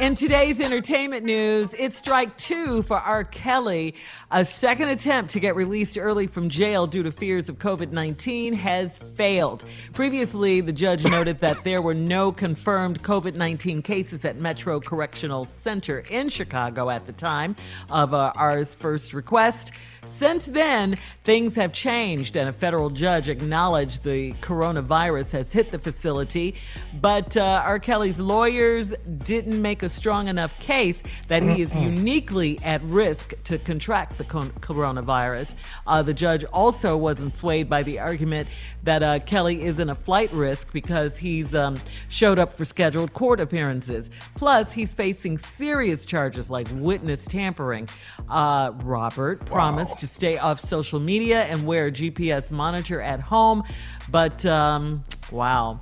In 0.00 0.14
today's 0.14 0.60
entertainment 0.60 1.26
news, 1.26 1.74
it's 1.74 1.98
strike 1.98 2.34
two 2.38 2.80
for 2.84 2.96
R. 2.96 3.22
Kelly. 3.22 3.94
A 4.30 4.46
second 4.46 4.88
attempt 4.88 5.30
to 5.32 5.40
get 5.40 5.54
released 5.54 5.98
early 5.98 6.26
from 6.26 6.48
jail 6.48 6.86
due 6.86 7.02
to 7.02 7.12
fears 7.12 7.50
of 7.50 7.58
COVID 7.58 7.92
19 7.92 8.54
has 8.54 8.96
failed. 8.96 9.62
Previously, 9.92 10.62
the 10.62 10.72
judge 10.72 11.04
noted 11.04 11.38
that 11.40 11.62
there 11.64 11.82
were 11.82 11.92
no 11.92 12.32
confirmed 12.32 13.02
COVID 13.02 13.34
19 13.34 13.82
cases 13.82 14.24
at 14.24 14.36
Metro 14.36 14.80
Correctional 14.80 15.44
Center 15.44 16.02
in 16.10 16.30
Chicago 16.30 16.88
at 16.88 17.04
the 17.04 17.12
time 17.12 17.54
of 17.90 18.14
uh, 18.14 18.32
R's 18.36 18.74
first 18.74 19.12
request. 19.12 19.72
Since 20.06 20.46
then, 20.46 20.96
things 21.24 21.54
have 21.56 21.74
changed, 21.74 22.36
and 22.36 22.48
a 22.48 22.54
federal 22.54 22.88
judge 22.88 23.28
acknowledged 23.28 24.02
the 24.02 24.32
coronavirus 24.34 25.32
has 25.32 25.52
hit 25.52 25.70
the 25.70 25.78
facility. 25.78 26.54
But 27.02 27.36
uh, 27.36 27.62
R. 27.64 27.78
Kelly's 27.78 28.18
lawyers 28.18 28.94
didn't 29.18 29.60
make 29.60 29.82
a 29.82 29.89
strong 29.90 30.28
enough 30.28 30.58
case 30.58 31.02
that 31.28 31.42
he 31.42 31.62
is 31.62 31.74
uniquely 31.76 32.58
at 32.64 32.82
risk 32.82 33.34
to 33.44 33.58
contract 33.58 34.18
the 34.18 34.24
con- 34.24 34.50
coronavirus. 34.60 35.54
Uh, 35.86 36.02
the 36.02 36.14
judge 36.14 36.44
also 36.44 36.96
wasn't 36.96 37.34
swayed 37.34 37.68
by 37.68 37.82
the 37.82 37.98
argument 37.98 38.48
that 38.82 39.02
uh, 39.02 39.18
Kelly 39.20 39.62
isn't 39.62 39.88
a 39.88 39.94
flight 39.94 40.32
risk 40.32 40.72
because 40.72 41.16
he's 41.16 41.54
um, 41.54 41.76
showed 42.08 42.38
up 42.38 42.52
for 42.52 42.64
scheduled 42.64 43.12
court 43.12 43.40
appearances. 43.40 44.10
Plus, 44.34 44.72
he's 44.72 44.94
facing 44.94 45.38
serious 45.38 46.06
charges 46.06 46.50
like 46.50 46.68
witness 46.74 47.26
tampering. 47.26 47.88
Uh, 48.28 48.72
Robert 48.82 49.44
promised 49.46 49.98
to 49.98 50.06
stay 50.06 50.38
off 50.38 50.60
social 50.60 51.00
media 51.00 51.44
and 51.44 51.66
wear 51.66 51.86
a 51.86 51.92
GPS 51.92 52.50
monitor 52.50 53.00
at 53.00 53.20
home, 53.20 53.62
but 54.10 54.44
um, 54.46 55.04
wow. 55.30 55.80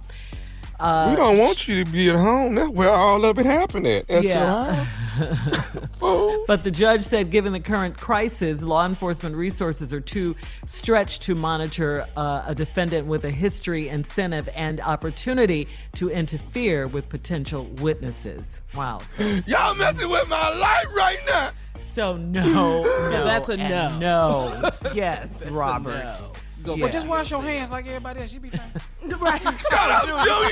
We 0.80 1.16
don't 1.16 1.38
want 1.38 1.66
you 1.68 1.84
to 1.84 1.90
be 1.90 2.08
at 2.08 2.16
home. 2.16 2.54
That's 2.54 2.70
where 2.70 2.90
all 2.90 3.24
of 3.24 3.38
it 3.38 3.46
happened 3.46 3.86
at. 3.86 4.08
at 4.10 4.22
Yeah. 4.22 4.66
your 4.66 4.74
house. 4.84 5.88
Fool. 5.98 6.44
But 6.46 6.62
the 6.62 6.70
judge 6.70 7.04
said, 7.04 7.30
given 7.30 7.52
the 7.52 7.58
current 7.60 7.96
crisis, 7.96 8.62
law 8.62 8.86
enforcement 8.86 9.34
resources 9.34 9.92
are 9.92 10.00
too 10.00 10.36
stretched 10.66 11.22
to 11.22 11.34
monitor 11.34 12.06
uh, 12.16 12.44
a 12.46 12.54
defendant 12.54 13.06
with 13.08 13.24
a 13.24 13.30
history, 13.30 13.88
incentive, 13.88 14.48
and 14.54 14.80
opportunity 14.80 15.66
to 15.94 16.08
interfere 16.10 16.86
with 16.86 17.08
potential 17.08 17.64
witnesses. 17.78 18.60
Wow. 18.76 19.00
So, 19.16 19.24
Y'all 19.46 19.74
messing 19.74 20.08
with 20.08 20.28
my 20.28 20.56
life 20.56 20.86
right 20.96 21.18
now. 21.26 21.50
so 21.84 22.16
no. 22.16 22.84
so 23.10 23.24
that's 23.24 23.48
a 23.48 23.56
no. 23.56 23.98
No. 23.98 24.70
Yes, 24.94 25.44
Robert. 25.46 26.16
Go, 26.62 26.74
Yeah. 26.74 26.84
But 26.86 26.92
just 26.92 27.06
wash 27.08 27.30
your 27.30 27.42
hands 27.42 27.70
like 27.70 27.86
everybody 27.86 28.20
else. 28.20 28.32
You 28.32 28.40
be 28.40 28.50
fine. 28.50 28.72
Right. 29.20 29.42
Shut 29.42 29.72
up, 29.72 30.04
Junior. 30.24 30.50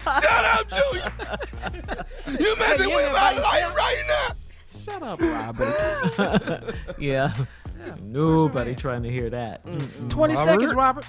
Shut 0.00 0.24
up, 0.24 0.68
Junior. 0.70 2.06
You 2.40 2.56
messing 2.56 2.88
with 2.88 3.12
my 3.12 3.32
by 3.34 3.40
life 3.40 3.54
yourself. 3.54 3.76
right 3.76 4.02
now. 4.08 4.34
Shut 4.84 5.02
up, 5.02 5.20
Robert. 5.20 6.74
yeah. 6.98 7.34
Nobody 8.02 8.74
trying 8.74 9.02
to 9.02 9.10
hear 9.10 9.30
that. 9.30 9.64
Mm-mm. 9.66 10.10
20 10.10 10.36
seconds, 10.36 10.74
Robert. 10.74 11.04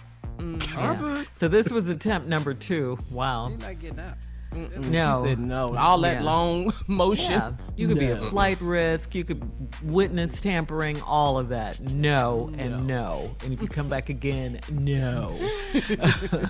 Robert. 0.76 1.28
So 1.34 1.48
this 1.48 1.72
was 1.72 1.88
attempt 1.90 2.28
number 2.28 2.54
two. 2.54 2.98
Wow. 3.12 3.50
You're 3.50 3.58
not 3.60 3.80
getting 3.80 4.00
out. 4.00 4.18
No. 4.56 5.16
She 5.24 5.30
said 5.30 5.40
no. 5.40 5.76
All 5.76 6.00
that 6.02 6.18
Yeah. 6.18 6.24
long 6.24 6.74
motion. 6.88 7.34
Yeah, 7.34 7.52
you 7.76 7.88
could 7.88 8.00
be 8.00 8.08
a 8.10 8.18
flight 8.18 8.60
risk. 8.62 9.14
You 9.16 9.24
could 9.24 9.42
witness 9.84 10.40
tampering, 10.42 11.02
all 11.02 11.38
of 11.38 11.50
that. 11.50 11.80
No, 11.80 12.52
and 12.58 12.88
no. 12.88 13.36
And 13.44 13.54
if 13.54 13.62
you 13.62 13.68
come 13.68 13.90
back 13.90 14.10
again, 14.10 14.60
no. 14.72 15.38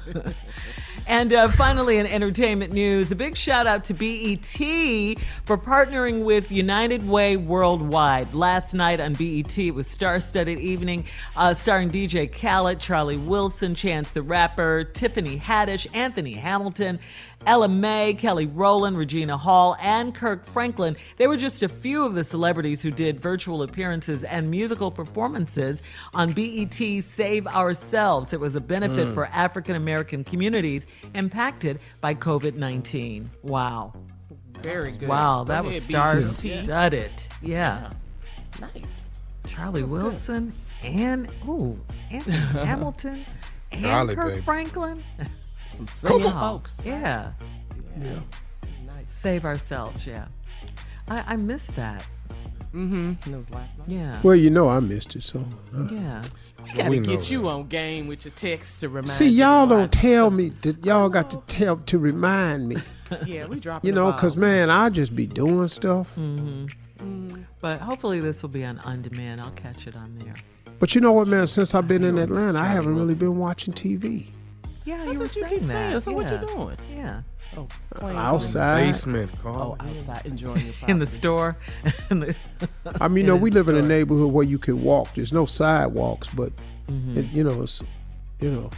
and 1.08 1.34
uh, 1.34 1.48
finally, 1.50 1.98
in 1.98 2.08
entertainment 2.08 2.74
news, 2.74 3.12
a 3.12 3.16
big 3.16 3.36
shout 3.38 3.68
out 3.68 3.84
to 3.86 3.94
BET 3.94 4.56
for 5.46 5.58
partnering 5.58 6.24
with 6.26 6.52
United 6.52 7.08
Way 7.08 7.38
Worldwide. 7.38 8.34
Last 8.34 8.74
night 8.74 9.00
on 9.00 9.14
BET, 9.14 9.58
it 9.58 9.72
was 9.72 9.88
star-studded 9.88 10.58
evening, 10.60 11.06
uh, 11.36 11.54
starring 11.54 11.90
DJ 11.90 12.28
Khaled, 12.32 12.80
Charlie 12.80 13.18
Wilson, 13.18 13.76
Chance 13.76 14.12
the 14.12 14.22
Rapper, 14.22 14.84
Tiffany 14.84 15.38
Haddish, 15.40 15.88
Anthony 15.96 16.34
Hamilton 16.34 17.00
Ella 17.46 17.68
Mai, 17.68 18.14
Kelly 18.18 18.48
Rowland, 18.48 18.98
Regina 18.98 19.38
Hall, 19.38 19.76
and 19.82 20.14
Kirk 20.14 20.46
Franklin. 20.46 20.96
They 21.18 21.28
were 21.28 21.38
just 21.38 21.62
a 21.64 21.70
few 21.70 22.06
of 22.06 22.16
the 22.16 22.24
celebrities 22.24 22.82
who 22.82 22.92
did 22.92 23.20
virtual 23.20 23.64
appearances 23.64 24.24
and 24.24 24.50
musical 24.50 24.90
performances 24.92 25.82
on 26.14 26.32
BET's 26.32 27.06
Save 27.06 27.48
Ourselves. 27.48 28.34
It 28.34 28.40
was 28.40 28.56
a 28.56 28.62
benefit 28.62 29.08
hmm. 29.08 29.14
for 29.14 29.28
African 29.28 29.76
American 29.76 30.24
communities 30.24 30.88
impacted 31.14 31.84
by 32.02 32.16
COVID 32.16 32.56
19. 32.56 33.30
Wow. 33.44 33.94
Very 34.62 34.94
good. 34.94 35.10
Wow, 35.10 35.44
that 35.44 35.62
Go 35.62 35.68
was 35.68 35.76
ahead, 35.76 35.84
star 35.84 36.22
studded. 36.24 37.12
Yeah. 37.42 37.92
Nice. 38.60 39.22
Charlie 39.48 39.84
Wilson 39.84 40.54
and 40.84 41.30
ooh, 41.48 41.80
Anthony 42.12 42.36
Hamilton 42.66 43.26
and 43.72 43.84
Golly, 43.84 44.16
Kirk 44.16 44.30
baby. 44.30 44.42
Franklin. 44.42 45.04
Some 45.76 45.88
singing 45.88 46.24
Wow. 46.26 46.50
folks. 46.52 46.78
Yeah. 46.84 47.32
Yeah. 48.02 48.20
Nice. 48.88 49.06
Save 49.10 49.46
ourselves, 49.46 50.06
yeah. 50.06 50.26
I, 51.08 51.24
I 51.34 51.36
missed 51.38 51.76
that. 51.76 52.08
Mm-hmm. 52.74 53.32
That 53.32 53.38
was 53.38 53.50
last 53.52 53.78
night. 53.80 53.90
Yeah. 53.90 54.20
Well, 54.24 54.36
you 54.36 54.50
know 54.50 54.68
I 54.70 54.80
missed 54.82 55.16
it, 55.16 55.24
so. 55.24 55.40
uh, 55.76 55.88
yeah. 55.92 56.22
We 56.64 56.72
gotta 56.74 56.90
we 56.90 57.00
get 57.00 57.30
you 57.32 57.44
that. 57.44 57.48
on 57.48 57.68
game 57.68 58.08
with 58.08 58.26
your 58.26 58.34
texts 58.34 58.80
to 58.82 58.90
remind 58.90 59.12
See, 59.12 59.26
you 59.26 59.32
to 59.32 59.38
y'all 59.38 59.68
don't 59.68 59.92
tell 59.92 60.26
stuff. 60.30 60.34
me. 60.34 60.50
That 60.62 60.86
y'all 60.86 61.10
got 61.10 61.30
to 61.30 61.38
tell 61.48 61.78
to 61.78 62.00
remind 62.00 62.68
me. 62.70 62.78
Yeah, 63.28 63.46
we 63.46 63.60
dropping 63.60 63.88
You 63.88 63.94
know, 63.94 64.12
cause 64.14 64.36
man, 64.36 64.72
I'll 64.72 64.90
just 64.90 65.16
be 65.16 65.28
doing 65.28 65.68
stuff. 65.68 66.16
Mm-hmm. 66.16 67.44
But 67.62 67.80
hopefully 67.80 68.20
this 68.20 68.42
will 68.42 68.50
be 68.50 68.66
on 68.66 68.80
on 68.80 69.04
demand. 69.04 69.42
I'll 69.42 69.52
catch 69.52 69.86
it 69.86 69.96
on 69.96 70.18
there. 70.18 70.34
But 70.80 70.96
you 70.96 71.02
know 71.02 71.14
what, 71.14 71.28
man? 71.28 71.46
Since 71.46 71.76
I've 71.76 71.88
been 71.88 72.04
in 72.04 72.18
Atlanta, 72.18 72.60
I 72.60 72.66
haven't 72.66 72.96
really 72.96 73.14
been 73.14 73.38
watching 73.38 73.76
TV. 73.76 74.26
Yeah, 74.86 74.98
That's 74.98 75.14
you 75.14 75.20
were 75.20 75.26
what 75.26 75.36
you 75.36 75.42
saying 75.42 75.50
keep 75.54 75.62
that. 75.64 75.72
saying. 75.72 76.00
So 76.02 76.12
what 76.14 76.32
you 76.32 76.48
doing? 76.48 76.78
Yeah. 76.96 77.22
Oh, 77.58 77.68
Outside. 78.08 78.86
Basement, 78.88 79.32
Oh, 79.46 79.78
outside 79.80 80.26
enjoying 80.26 80.66
your 80.66 80.74
property. 80.74 80.92
In 80.92 81.00
the 81.00 81.08
store. 81.08 81.58
In 82.12 82.20
the- 82.20 82.36
I 83.00 83.08
mean, 83.08 83.26
you 83.26 83.28
know, 83.32 83.36
we 83.36 83.50
the 83.50 83.56
live 83.64 83.70
in 83.70 83.76
a 83.78 83.82
neighborhood 83.88 84.32
where 84.32 84.46
you 84.46 84.58
can 84.58 84.84
walk. 84.84 85.14
There's 85.16 85.32
no 85.34 85.46
sidewalks, 85.46 86.28
but 86.30 86.52
Mm-hmm. 86.88 87.18
it, 87.18 87.26
you 87.34 87.44
know, 87.44 87.64
it's 87.64 87.82
you 88.40 88.52
know, 88.52 88.70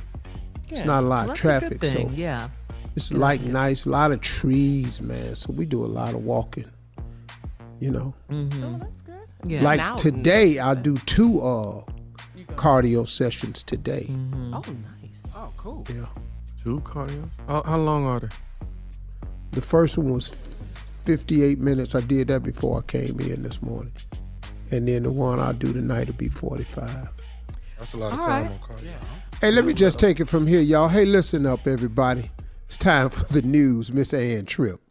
Yeah. 0.69 0.77
it's 0.77 0.87
not 0.87 1.03
a 1.03 1.07
lot 1.07 1.25
Well, 1.25 1.31
of 1.33 1.37
traffic. 1.37 1.83
So 1.83 2.09
Yeah. 2.13 2.47
it's 2.95 3.11
like 3.11 3.41
nice, 3.41 3.85
a 3.85 3.89
lot 3.89 4.11
of 4.13 4.21
trees, 4.21 5.01
man. 5.01 5.35
So 5.35 5.51
we 5.51 5.65
do 5.65 5.83
a 5.83 5.87
lot 5.87 6.13
of 6.13 6.23
walking. 6.23 6.71
You 7.81 7.91
know, 7.91 8.13
Mm-hmm. 8.29 8.79
That's 8.79 9.01
good. 9.01 9.15
Yeah. 9.51 9.61
like 9.63 9.79
out 9.81 9.97
today, 9.97 10.57
I'll 10.59 10.75
do 10.75 10.95
two 10.99 11.41
uh 11.41 11.81
cardio 12.55 13.07
sessions 13.07 13.61
today. 13.63 14.07
Mm-hmm. 14.09 14.53
Oh, 14.53 14.59
nice. 14.59 14.71
Oh, 15.35 15.53
cool. 15.57 15.85
Yeah. 15.89 16.05
Two 16.63 16.79
cardio. 16.81 17.29
How, 17.47 17.63
how 17.63 17.77
long 17.77 18.05
are 18.05 18.19
they? 18.21 18.27
The 19.51 19.61
first 19.61 19.97
one 19.97 20.09
was 20.11 20.27
58 21.05 21.59
minutes. 21.59 21.95
I 21.95 22.01
did 22.01 22.27
that 22.29 22.43
before 22.43 22.79
I 22.79 22.81
came 22.81 23.19
in 23.19 23.43
this 23.43 23.61
morning. 23.61 23.93
And 24.71 24.87
then 24.87 25.03
the 25.03 25.11
one 25.11 25.39
I'll 25.39 25.53
do 25.53 25.71
tonight 25.71 26.07
will 26.07 26.15
be 26.15 26.27
45. 26.27 27.09
That's 27.79 27.93
a 27.93 27.97
lot 27.97 28.13
of 28.13 28.19
All 28.19 28.25
time 28.25 28.43
right. 28.45 28.51
on 28.51 28.59
cardio. 28.59 28.93
Hey, 29.39 29.51
let 29.51 29.65
me 29.65 29.73
just 29.73 29.99
take 29.99 30.19
it 30.19 30.27
from 30.27 30.47
here, 30.47 30.61
y'all. 30.61 30.89
Hey, 30.89 31.05
listen 31.05 31.45
up, 31.45 31.67
everybody. 31.67 32.31
It's 32.67 32.77
time 32.77 33.09
for 33.11 33.23
the 33.31 33.41
news, 33.41 33.91
Miss 33.93 34.13
Ann 34.13 34.45
Tripp. 34.45 34.81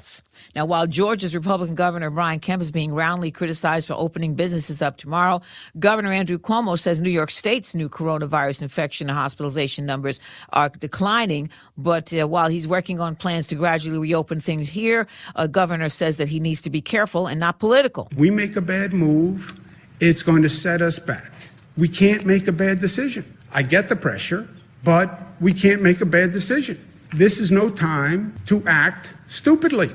Now, 0.54 0.64
while 0.64 0.86
Georgia's 0.86 1.34
Republican 1.34 1.74
Governor 1.74 2.10
Brian 2.10 2.40
Kemp 2.40 2.62
is 2.62 2.72
being 2.72 2.94
roundly 2.94 3.30
criticized 3.30 3.86
for 3.86 3.94
opening 3.94 4.34
businesses 4.34 4.82
up 4.82 4.96
tomorrow, 4.96 5.40
Governor 5.78 6.12
Andrew 6.12 6.38
Cuomo 6.38 6.78
says 6.78 7.00
New 7.00 7.10
York 7.10 7.30
State's 7.30 7.74
new 7.74 7.88
coronavirus 7.88 8.62
infection 8.62 9.08
and 9.08 9.18
hospitalization 9.18 9.86
numbers 9.86 10.20
are 10.52 10.68
declining. 10.68 11.50
But 11.76 12.12
uh, 12.12 12.26
while 12.28 12.48
he's 12.48 12.68
working 12.68 13.00
on 13.00 13.14
plans 13.14 13.48
to 13.48 13.54
gradually 13.54 13.98
reopen 13.98 14.40
things 14.40 14.68
here, 14.68 15.06
uh, 15.34 15.46
Governor 15.46 15.88
says 15.88 16.16
that 16.18 16.28
he 16.28 16.40
needs 16.40 16.62
to 16.62 16.70
be 16.70 16.80
careful 16.80 17.26
and 17.26 17.40
not 17.40 17.58
political. 17.58 18.08
we 18.16 18.30
make 18.30 18.56
a 18.56 18.60
bad 18.60 18.92
move, 18.92 19.58
it's 20.00 20.22
going 20.22 20.42
to 20.42 20.48
set 20.48 20.82
us 20.82 20.98
back. 20.98 21.32
We 21.76 21.88
can't 21.88 22.24
make 22.24 22.48
a 22.48 22.52
bad 22.52 22.80
decision. 22.80 23.24
I 23.52 23.62
get 23.62 23.88
the 23.88 23.96
pressure, 23.96 24.48
but 24.84 25.20
we 25.40 25.52
can't 25.52 25.82
make 25.82 26.00
a 26.00 26.06
bad 26.06 26.32
decision. 26.32 26.78
This 27.16 27.40
is 27.40 27.50
no 27.50 27.70
time 27.70 28.34
to 28.44 28.62
act 28.66 29.14
stupidly. 29.26 29.88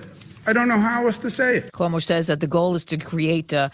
I 0.47 0.53
don't 0.53 0.67
know 0.67 0.79
how 0.79 1.05
else 1.05 1.19
to 1.19 1.29
say 1.29 1.57
it. 1.57 1.71
Cuomo 1.71 2.01
says 2.01 2.25
that 2.25 2.39
the 2.39 2.47
goal 2.47 2.73
is 2.73 2.83
to 2.85 2.97
create 2.97 3.53
uh, 3.53 3.69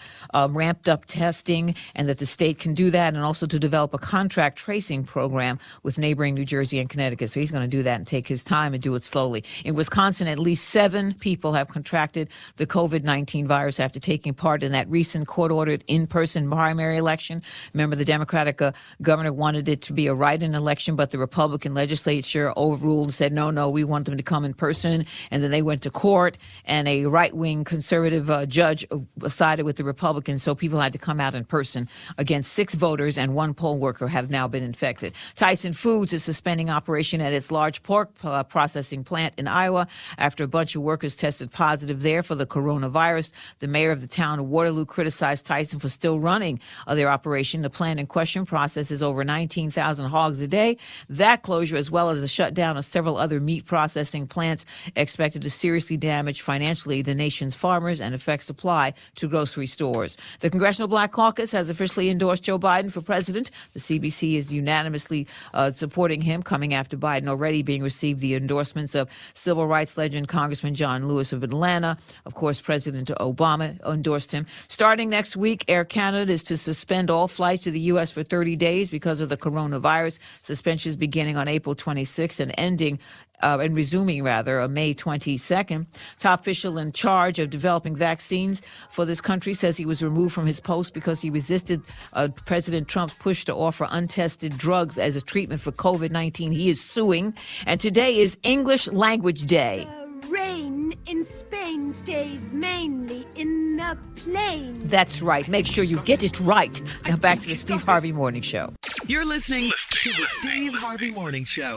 ramped 0.50 0.86
up 0.86 1.06
testing 1.06 1.74
and 1.94 2.06
that 2.10 2.18
the 2.18 2.26
state 2.26 2.58
can 2.58 2.74
do 2.74 2.90
that 2.90 3.14
and 3.14 3.24
also 3.24 3.46
to 3.46 3.58
develop 3.58 3.94
a 3.94 3.98
contract 3.98 4.58
tracing 4.58 5.02
program 5.02 5.58
with 5.82 5.96
neighboring 5.96 6.34
New 6.34 6.44
Jersey 6.44 6.78
and 6.78 6.90
Connecticut. 6.90 7.30
So 7.30 7.40
he's 7.40 7.50
going 7.50 7.64
to 7.64 7.76
do 7.76 7.82
that 7.84 7.96
and 7.96 8.06
take 8.06 8.28
his 8.28 8.44
time 8.44 8.74
and 8.74 8.82
do 8.82 8.94
it 8.96 9.02
slowly. 9.02 9.44
In 9.64 9.76
Wisconsin, 9.76 10.28
at 10.28 10.38
least 10.38 10.68
seven 10.68 11.14
people 11.14 11.54
have 11.54 11.68
contracted 11.68 12.28
the 12.56 12.66
COVID 12.66 13.02
19 13.02 13.46
virus 13.46 13.80
after 13.80 13.98
taking 13.98 14.34
part 14.34 14.62
in 14.62 14.72
that 14.72 14.88
recent 14.90 15.26
court 15.26 15.50
ordered 15.50 15.82
in 15.86 16.06
person 16.06 16.50
primary 16.50 16.98
election. 16.98 17.40
Remember, 17.72 17.96
the 17.96 18.04
Democratic 18.04 18.60
uh, 18.60 18.72
governor 19.00 19.32
wanted 19.32 19.70
it 19.70 19.80
to 19.82 19.94
be 19.94 20.06
a 20.06 20.12
write 20.12 20.42
in 20.42 20.54
election, 20.54 20.96
but 20.96 21.12
the 21.12 21.18
Republican 21.18 21.72
legislature 21.72 22.52
overruled 22.58 23.06
and 23.06 23.14
said, 23.14 23.32
no, 23.32 23.50
no, 23.50 23.70
we 23.70 23.84
want 23.84 24.04
them 24.04 24.18
to 24.18 24.22
come 24.22 24.44
in 24.44 24.52
person. 24.52 25.06
And 25.30 25.42
then 25.42 25.50
they 25.50 25.62
went 25.62 25.80
to 25.82 25.90
court 25.90 26.36
and 26.64 26.88
a 26.88 27.06
right 27.06 27.34
wing 27.34 27.64
conservative 27.64 28.30
uh, 28.30 28.46
judge 28.46 28.86
sided 29.26 29.64
with 29.64 29.76
the 29.76 29.84
Republicans, 29.84 30.42
so 30.42 30.54
people 30.54 30.80
had 30.80 30.92
to 30.92 30.98
come 30.98 31.20
out 31.20 31.34
in 31.34 31.44
person. 31.44 31.88
Against 32.16 32.52
six 32.52 32.74
voters 32.74 33.18
and 33.18 33.34
one 33.34 33.54
poll 33.54 33.78
worker 33.78 34.08
have 34.08 34.30
now 34.30 34.48
been 34.48 34.62
infected. 34.62 35.12
Tyson 35.34 35.72
Foods 35.72 36.12
is 36.12 36.24
suspending 36.24 36.70
operation 36.70 37.20
at 37.20 37.32
its 37.32 37.50
large 37.50 37.82
pork 37.82 38.10
uh, 38.24 38.44
processing 38.44 39.04
plant 39.04 39.34
in 39.36 39.48
Iowa 39.48 39.86
after 40.16 40.44
a 40.44 40.48
bunch 40.48 40.74
of 40.74 40.82
workers 40.82 41.16
tested 41.16 41.50
positive 41.50 42.02
there 42.02 42.22
for 42.22 42.34
the 42.34 42.46
coronavirus. 42.46 43.32
The 43.58 43.68
mayor 43.68 43.90
of 43.90 44.00
the 44.00 44.06
town 44.06 44.38
of 44.38 44.46
Waterloo 44.46 44.86
criticized 44.86 45.46
Tyson 45.46 45.80
for 45.80 45.88
still 45.88 46.18
running 46.20 46.60
uh, 46.86 46.94
their 46.94 47.10
operation. 47.10 47.62
The 47.62 47.70
plant 47.70 48.00
in 48.00 48.06
question 48.06 48.46
processes 48.46 49.02
over 49.02 49.24
19,000 49.24 50.06
hogs 50.06 50.40
a 50.40 50.48
day. 50.48 50.76
That 51.08 51.42
closure, 51.42 51.76
as 51.76 51.90
well 51.90 52.10
as 52.10 52.20
the 52.20 52.28
shutdown 52.28 52.76
of 52.76 52.84
several 52.84 53.16
other 53.16 53.40
meat 53.40 53.64
processing 53.64 54.26
plants, 54.26 54.66
expected 54.96 55.42
to 55.42 55.50
seriously 55.50 55.96
damage 55.96 56.40
financially 56.48 57.02
the 57.02 57.14
nation's 57.14 57.54
farmers 57.54 58.00
and 58.00 58.14
affect 58.14 58.42
supply 58.42 58.94
to 59.16 59.28
grocery 59.28 59.66
stores. 59.66 60.16
The 60.40 60.48
Congressional 60.48 60.88
Black 60.88 61.12
Caucus 61.12 61.52
has 61.52 61.68
officially 61.68 62.08
endorsed 62.08 62.44
Joe 62.44 62.58
Biden 62.58 62.90
for 62.90 63.02
president. 63.02 63.50
The 63.74 63.80
CBC 63.80 64.36
is 64.36 64.50
unanimously 64.50 65.26
uh, 65.52 65.72
supporting 65.72 66.22
him, 66.22 66.42
coming 66.42 66.72
after 66.72 66.96
Biden 66.96 67.28
already 67.28 67.60
being 67.62 67.82
received 67.82 68.22
the 68.22 68.34
endorsements 68.34 68.94
of 68.94 69.10
civil 69.34 69.66
rights 69.66 69.98
legend 69.98 70.28
Congressman 70.28 70.74
John 70.74 71.06
Lewis 71.06 71.34
of 71.34 71.42
Atlanta. 71.42 71.98
Of 72.24 72.32
course, 72.32 72.62
President 72.62 73.08
Obama 73.20 73.78
endorsed 73.84 74.32
him. 74.32 74.46
Starting 74.68 75.10
next 75.10 75.36
week, 75.36 75.66
Air 75.68 75.84
Canada 75.84 76.32
is 76.32 76.42
to 76.44 76.56
suspend 76.56 77.10
all 77.10 77.28
flights 77.28 77.64
to 77.64 77.70
the 77.70 77.92
U.S. 77.92 78.10
for 78.10 78.22
30 78.22 78.56
days 78.56 78.88
because 78.88 79.20
of 79.20 79.28
the 79.28 79.36
coronavirus. 79.36 80.18
Suspensions 80.40 80.96
beginning 80.96 81.36
on 81.36 81.46
April 81.46 81.74
26th 81.74 82.40
and 82.40 82.54
ending 82.56 82.98
uh, 83.42 83.58
and 83.60 83.74
resuming 83.74 84.22
rather 84.22 84.60
on 84.60 84.72
May 84.72 84.94
22nd. 84.94 85.86
Top 86.18 86.40
official 86.40 86.78
in 86.78 86.92
charge 86.92 87.38
of 87.38 87.50
developing 87.50 87.96
vaccines 87.96 88.62
for 88.90 89.04
this 89.04 89.20
country 89.20 89.54
says 89.54 89.76
he 89.76 89.86
was 89.86 90.02
removed 90.02 90.34
from 90.34 90.46
his 90.46 90.60
post 90.60 90.94
because 90.94 91.20
he 91.20 91.30
resisted 91.30 91.82
uh, 92.12 92.28
President 92.46 92.88
Trump's 92.88 93.14
push 93.14 93.44
to 93.44 93.54
offer 93.54 93.86
untested 93.90 94.56
drugs 94.56 94.98
as 94.98 95.16
a 95.16 95.20
treatment 95.20 95.60
for 95.60 95.72
COVID 95.72 96.10
19. 96.10 96.52
He 96.52 96.68
is 96.68 96.80
suing. 96.80 97.34
And 97.66 97.80
today 97.80 98.18
is 98.18 98.36
English 98.42 98.88
Language 98.88 99.42
Day. 99.42 99.86
Rain 100.28 100.94
in 101.06 101.24
Spain 101.26 101.94
stays 101.94 102.40
mainly 102.52 103.26
in 103.34 103.76
the 103.76 103.96
plains. 104.16 104.84
That's 104.84 105.22
right. 105.22 105.48
Make 105.48 105.66
sure 105.66 105.84
you 105.84 105.98
get 106.00 106.22
it 106.22 106.38
right. 106.40 106.80
Now 107.06 107.16
back 107.16 107.40
to 107.40 107.46
the 107.46 107.54
Steve 107.54 107.82
Harvey 107.82 108.12
Morning 108.12 108.42
Show. 108.42 108.72
You're 109.06 109.24
listening 109.24 109.70
to 109.90 110.10
the 110.10 110.26
Steve 110.40 110.74
Harvey 110.74 111.10
Morning 111.10 111.44
Show. 111.44 111.76